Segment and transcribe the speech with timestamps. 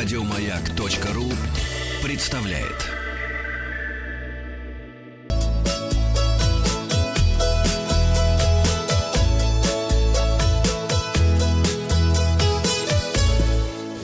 [0.00, 1.24] Радиомаяк.ру
[2.06, 2.86] представляет.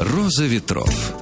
[0.00, 1.14] Роза ветров.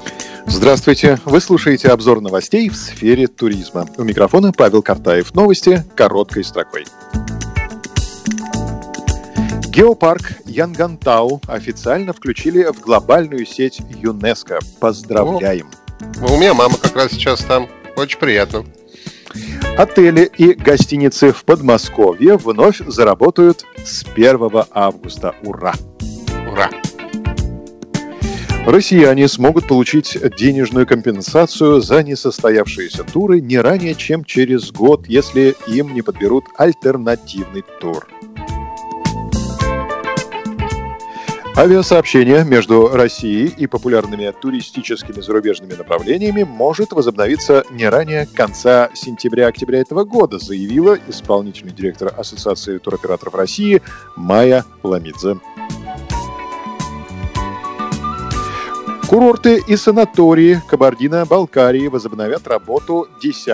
[0.47, 1.19] Здравствуйте!
[1.27, 3.87] Вы слушаете обзор новостей в сфере туризма.
[3.99, 5.35] У микрофона Павел Картаев.
[5.35, 6.87] Новости короткой строкой.
[9.73, 14.59] Геопарк Янгантау официально включили в глобальную сеть ЮНЕСКО.
[14.79, 15.71] Поздравляем!
[16.21, 17.71] У меня мама как раз сейчас там.
[17.97, 18.67] Очень приятно.
[19.79, 25.35] Отели и гостиницы в Подмосковье вновь заработают с 1 августа.
[25.43, 25.73] Ура!
[26.51, 26.69] Ура!
[28.67, 35.95] Россияне смогут получить денежную компенсацию за несостоявшиеся туры не ранее, чем через год, если им
[35.95, 38.07] не подберут альтернативный тур.
[41.55, 50.05] Авиасообщение между Россией и популярными туристическими зарубежными направлениями может возобновиться не ранее конца сентября-октября этого
[50.05, 53.83] года, заявила исполнительный директор Ассоциации туроператоров России
[54.17, 55.41] Майя Ламидзе.
[59.07, 63.47] Курорты и санатории Кабардино-Балкарии возобновят работу 10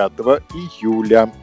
[0.53, 1.33] июля.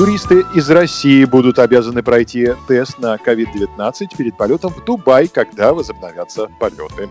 [0.00, 6.48] Туристы из России будут обязаны пройти тест на COVID-19 перед полетом в Дубай, когда возобновятся
[6.58, 7.10] полеты.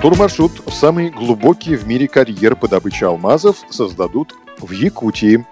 [0.00, 5.44] Турмаршрут самый глубокий в мире карьер по добыче алмазов создадут в Якутии.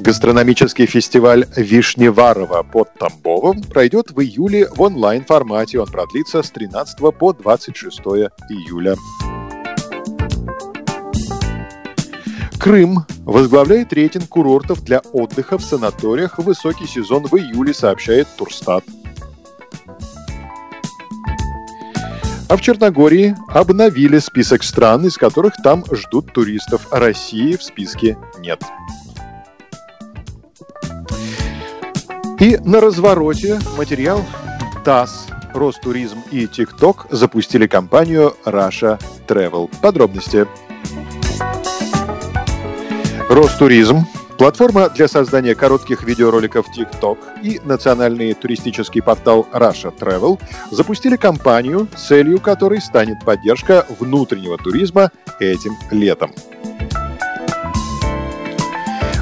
[0.00, 5.78] Гастрономический фестиваль Вишневарова под Тамбовом пройдет в июле в онлайн-формате.
[5.78, 8.96] Он продлится с 13 по 26 июля.
[12.60, 18.84] Крым возглавляет рейтинг курортов для отдыха в санаториях в высокий сезон в июле, сообщает Турстат.
[22.50, 26.86] А в Черногории обновили список стран, из которых там ждут туристов.
[26.90, 28.62] России в списке нет.
[32.40, 34.22] И на развороте материал
[34.84, 39.70] ТАСС, Ростуризм и ТикТок запустили компанию Russia Travel.
[39.80, 40.46] Подробности.
[43.30, 44.06] Ростуризм
[44.38, 50.40] Платформа для создания коротких видеороликов TikTok и национальный туристический портал Russia Travel
[50.72, 56.32] запустили кампанию, целью которой станет поддержка внутреннего туризма этим летом.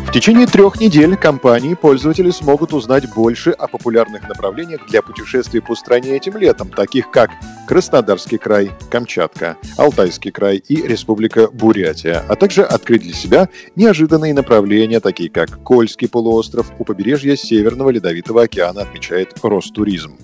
[0.08, 5.74] В течение трех недель компании пользователи смогут узнать больше о популярных направлениях для путешествий по
[5.74, 7.30] стране этим летом, таких как
[7.66, 15.00] Краснодарский край, Камчатка, Алтайский край и Республика Бурятия, а также открыть для себя неожиданные направления,
[15.00, 20.16] такие как Кольский полуостров у побережья Северного Ледовитого океана, отмечает Ростуризм.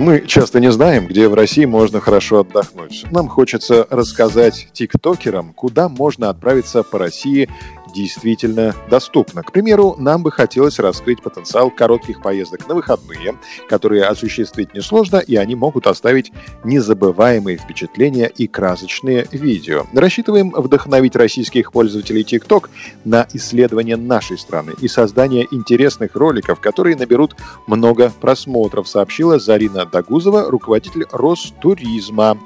[0.00, 3.04] Мы часто не знаем, где в России можно хорошо отдохнуть.
[3.10, 7.50] Нам хочется рассказать тиктокерам, куда можно отправиться по России
[7.94, 9.42] действительно доступно.
[9.42, 13.36] К примеру, нам бы хотелось раскрыть потенциал коротких поездок на выходные,
[13.68, 16.32] которые осуществить несложно, и они могут оставить
[16.64, 19.86] незабываемые впечатления и красочные видео.
[19.92, 22.68] Рассчитываем вдохновить российских пользователей TikTok
[23.04, 27.36] на исследование нашей страны и создание интересных роликов, которые наберут
[27.66, 32.38] много просмотров, сообщила Зарина Дагузова, руководитель Ростуризма.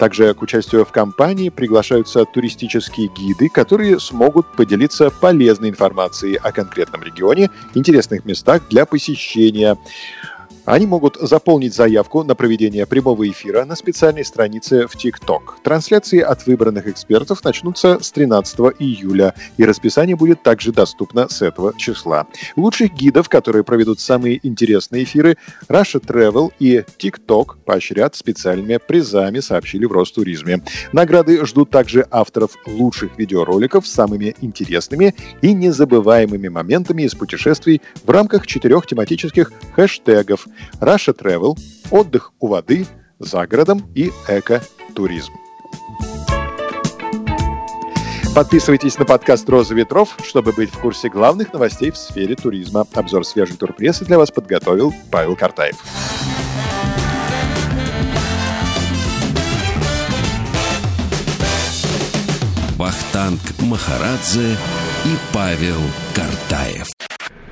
[0.00, 7.02] Также к участию в кампании приглашаются туристические гиды, которые смогут поделиться полезной информацией о конкретном
[7.02, 9.76] регионе, интересных местах для посещения.
[10.70, 15.56] Они могут заполнить заявку на проведение прямого эфира на специальной странице в ТикТок.
[15.64, 21.76] Трансляции от выбранных экспертов начнутся с 13 июля, и расписание будет также доступно с этого
[21.76, 22.28] числа.
[22.54, 25.36] Лучших гидов, которые проведут самые интересные эфиры,
[25.68, 30.62] Russia Travel и TikTok поощрят специальными призами, сообщили в Ростуризме.
[30.92, 38.10] Награды ждут также авторов лучших видеороликов с самыми интересными и незабываемыми моментами из путешествий в
[38.10, 40.46] рамках четырех тематических хэштегов
[40.80, 41.58] Russia Travel,
[41.90, 42.86] отдых у воды,
[43.18, 45.32] за городом и эко-туризм.
[48.34, 52.86] Подписывайтесь на подкаст «Роза ветров», чтобы быть в курсе главных новостей в сфере туризма.
[52.94, 55.76] Обзор свежей турпрессы для вас подготовил Павел Картаев.
[62.76, 64.52] Вахтанг Махарадзе
[65.04, 65.80] и Павел
[66.14, 66.99] Картаев.